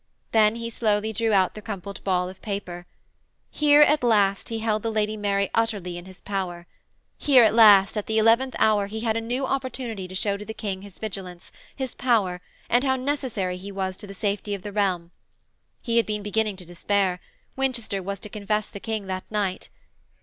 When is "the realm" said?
14.63-15.11